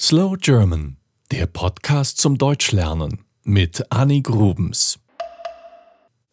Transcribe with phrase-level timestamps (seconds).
[0.00, 0.96] Slow German,
[1.30, 4.98] der Podcast zum Deutschlernen mit Annie Grubens.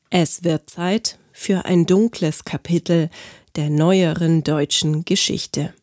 [0.10, 3.12] Es wird Zeit für ein dunkles Kapitel
[3.55, 5.76] der neueren deutschen Geschichte.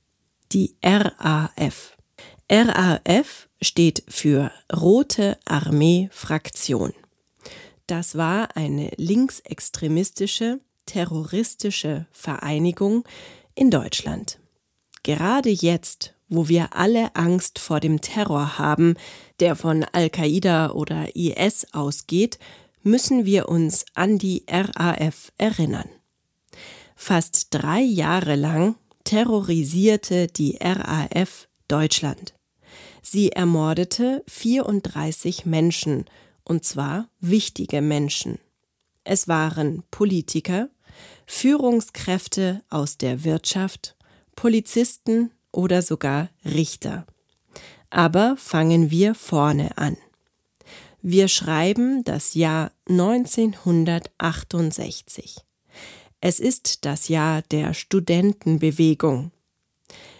[0.50, 1.96] Die RAF.
[2.50, 6.92] RAF steht für Rote Armee Fraktion.
[7.86, 13.04] Das war eine linksextremistische, terroristische Vereinigung
[13.54, 14.40] in Deutschland.
[15.04, 18.94] Gerade jetzt, wo wir alle Angst vor dem Terror haben,
[19.40, 22.38] der von Al-Qaida oder IS ausgeht,
[22.82, 25.88] müssen wir uns an die RAF erinnern.
[26.96, 32.34] Fast drei Jahre lang terrorisierte die RAF Deutschland.
[33.02, 36.04] Sie ermordete 34 Menschen,
[36.44, 38.38] und zwar wichtige Menschen.
[39.04, 40.68] Es waren Politiker,
[41.26, 43.96] Führungskräfte aus der Wirtschaft,
[44.34, 47.04] Polizisten oder sogar Richter.
[47.90, 49.96] Aber fangen wir vorne an.
[51.02, 55.38] Wir schreiben das Jahr 1968.
[56.20, 59.32] Es ist das Jahr der Studentenbewegung.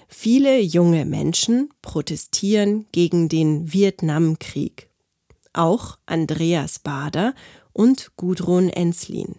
[0.08, 4.91] Viele junge Menschen protestieren gegen den Vietnamkrieg.
[5.52, 7.33] Auch Andreas Bader
[7.73, 9.36] und Gudrun Enslin.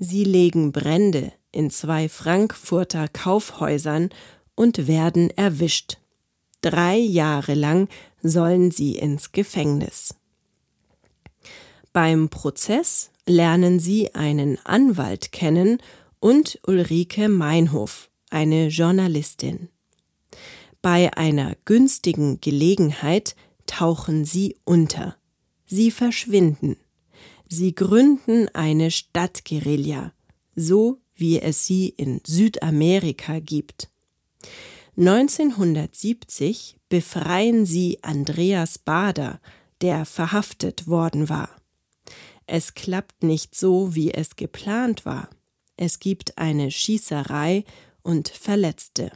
[0.00, 4.10] Sie legen Brände in zwei Frankfurter Kaufhäusern
[4.56, 5.98] und werden erwischt.
[6.60, 7.88] Drei Jahre lang
[8.22, 10.16] sollen sie ins Gefängnis.
[11.92, 15.78] Beim Prozess lernen sie einen Anwalt kennen
[16.18, 19.68] und Ulrike Meinhof, eine Journalistin.
[20.82, 23.34] Bei einer günstigen Gelegenheit
[23.66, 25.16] tauchen sie unter.
[25.66, 26.76] Sie verschwinden.
[27.48, 30.12] Sie gründen eine Stadtguerilla,
[30.54, 33.88] so wie es sie in Südamerika gibt.
[34.96, 39.40] 1970 befreien sie Andreas Bader,
[39.82, 41.50] der verhaftet worden war.
[42.46, 45.28] Es klappt nicht so, wie es geplant war.
[45.76, 47.64] Es gibt eine Schießerei
[48.02, 49.10] und Verletzte.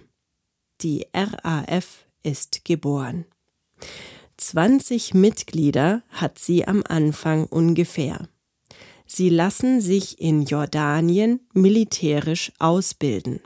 [0.82, 3.24] Die RAF ist geboren.
[4.36, 8.28] 20 Mitglieder hat sie am Anfang ungefähr.
[9.06, 13.40] Sie lassen sich in Jordanien militärisch ausbilden.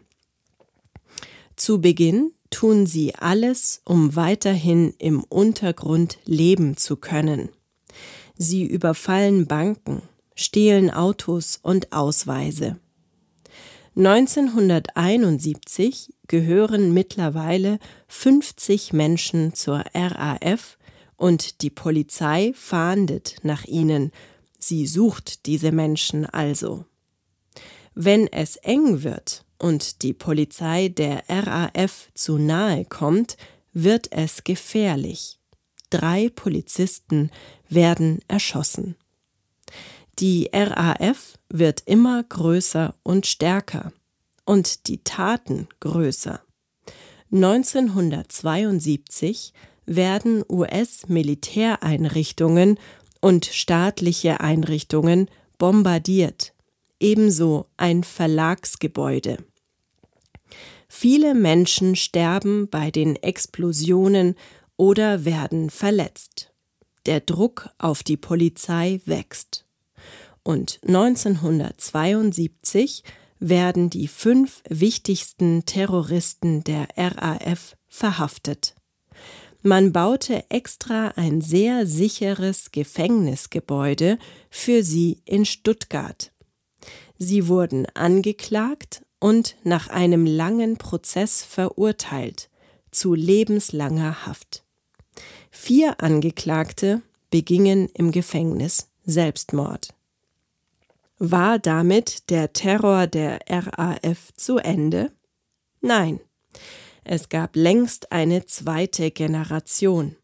[1.56, 7.50] Zu Beginn tun sie alles, um weiterhin im Untergrund leben zu können.
[8.36, 10.02] Sie überfallen Banken,
[10.34, 12.80] stehlen Autos und Ausweise.
[13.96, 17.78] 1971 gehören mittlerweile
[18.08, 20.78] 50 Menschen zur RAF
[21.16, 24.10] und die Polizei fahndet nach ihnen.
[24.58, 26.86] Sie sucht diese Menschen also.
[27.94, 33.36] Wenn es eng wird, und die Polizei der RAF zu nahe kommt,
[33.72, 35.40] wird es gefährlich.
[35.90, 37.32] Drei Polizisten
[37.68, 38.94] werden erschossen.
[40.18, 43.92] Die RAF wird immer größer und stärker
[44.44, 46.40] und die Taten größer.
[47.32, 49.54] 1972
[49.86, 52.78] werden US-Militäreinrichtungen
[53.20, 55.28] und staatliche Einrichtungen
[55.58, 56.53] bombardiert
[57.00, 59.38] ebenso ein Verlagsgebäude.
[60.88, 64.36] Viele Menschen sterben bei den Explosionen
[64.76, 66.52] oder werden verletzt.
[67.06, 69.64] Der Druck auf die Polizei wächst.
[70.42, 73.04] Und 1972
[73.40, 78.74] werden die fünf wichtigsten Terroristen der RAF verhaftet.
[79.62, 84.18] Man baute extra ein sehr sicheres Gefängnisgebäude
[84.50, 86.33] für sie in Stuttgart.
[87.18, 92.50] Sie wurden angeklagt und nach einem langen Prozess verurteilt
[92.90, 94.64] zu lebenslanger Haft.
[95.50, 99.94] Vier Angeklagte begingen im Gefängnis Selbstmord.
[101.18, 105.12] War damit der Terror der RAF zu Ende?
[105.80, 106.20] Nein,
[107.04, 110.16] es gab längst eine zweite Generation.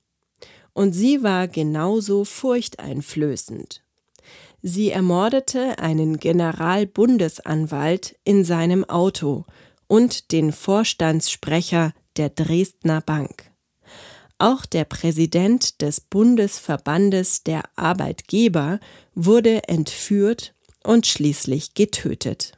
[0.72, 3.82] Und sie war genauso furchteinflößend
[4.62, 9.44] Sie ermordete einen Generalbundesanwalt in seinem Auto
[9.86, 13.50] und den Vorstandssprecher der Dresdner Bank.
[14.38, 18.80] Auch der Präsident des Bundesverbandes der Arbeitgeber
[19.14, 22.52] wurde entführt und schließlich getötet.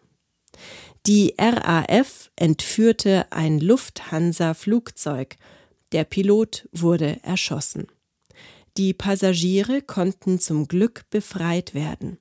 [1.07, 5.37] Die RAF entführte ein Lufthansa-Flugzeug.
[5.91, 7.89] Der Pilot wurde erschossen.
[8.77, 12.17] Die Passagiere konnten zum Glück befreit werden.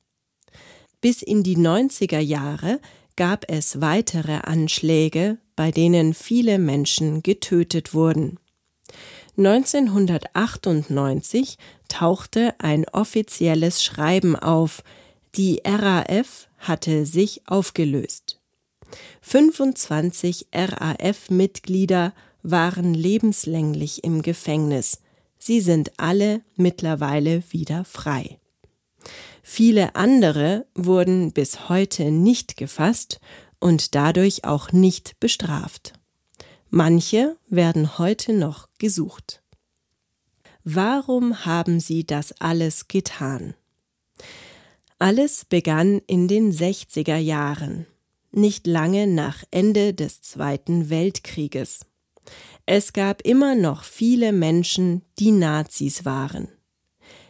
[0.99, 2.81] Bis in die 90er Jahre
[3.15, 8.37] gab es weitere Anschläge, bei denen viele Menschen getötet wurden.
[9.37, 11.57] 1998
[11.87, 14.83] tauchte ein offizielles Schreiben auf,
[15.35, 18.41] die RAF hatte sich aufgelöst.
[19.21, 22.13] 25 RAF-Mitglieder
[22.43, 24.99] waren lebenslänglich im Gefängnis.
[25.43, 28.39] Sie sind alle mittlerweile wieder frei.
[29.41, 33.19] Viele andere wurden bis heute nicht gefasst
[33.59, 35.93] und dadurch auch nicht bestraft.
[36.69, 39.41] Manche werden heute noch gesucht.
[40.63, 43.55] Warum haben sie das alles getan?
[44.99, 47.87] Alles begann in den 60er Jahren,
[48.31, 51.87] nicht lange nach Ende des Zweiten Weltkrieges.
[52.65, 56.47] Es gab immer noch viele Menschen, die Nazis waren.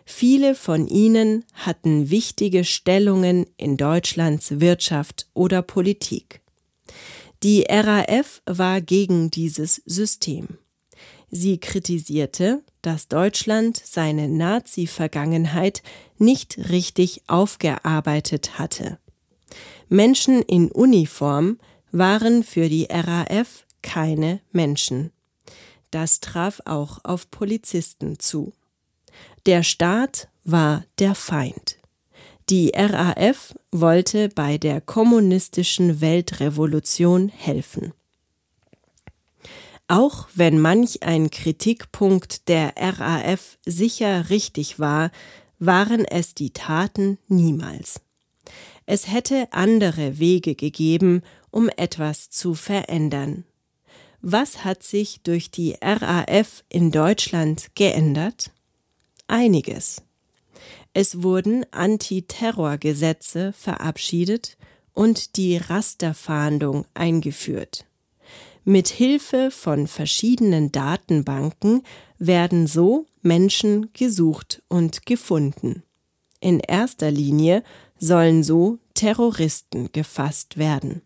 [0.05, 6.41] Viele von ihnen hatten wichtige Stellungen in Deutschlands Wirtschaft oder Politik.
[7.43, 10.57] Die RAF war gegen dieses System.
[11.31, 15.81] Sie kritisierte, dass Deutschland seine Nazi-Vergangenheit
[16.17, 18.99] nicht richtig aufgearbeitet hatte.
[19.87, 21.57] Menschen in Uniform
[21.91, 25.11] waren für die RAF keine Menschen.
[25.91, 28.53] Das traf auch auf Polizisten zu.
[29.45, 31.77] Der Staat war der Feind.
[32.49, 37.93] Die RAF wollte bei der kommunistischen Weltrevolution helfen.
[39.87, 45.11] Auch wenn manch ein Kritikpunkt der RAF sicher richtig war,
[45.59, 48.01] waren es die Taten niemals.
[48.85, 51.21] Es hätte andere Wege gegeben,
[51.51, 53.45] um etwas zu verändern.
[54.21, 58.51] Was hat sich durch die RAF in Deutschland geändert?
[59.31, 60.01] einiges.
[60.93, 64.57] Es wurden Antiterrorgesetze verabschiedet
[64.93, 67.85] und die Rasterfahndung eingeführt.
[68.63, 71.83] Mit Hilfe von verschiedenen Datenbanken
[72.19, 75.81] werden so Menschen gesucht und gefunden.
[76.41, 77.63] In erster Linie
[77.97, 81.01] sollen so Terroristen gefasst werden.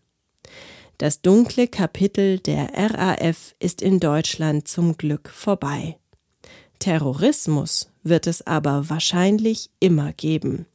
[0.98, 5.98] Das dunkle Kapitel der RAF ist in Deutschland zum Glück vorbei.
[6.78, 10.66] Terrorismus wird es aber wahrscheinlich immer geben.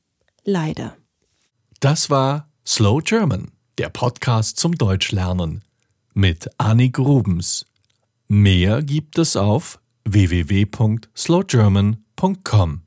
[0.44, 0.96] Leider.
[1.80, 5.64] Das war Slow German, der Podcast zum Deutschlernen
[6.14, 7.66] mit Annik Grubens.
[8.28, 12.82] Mehr gibt es auf www.slowgerman.com.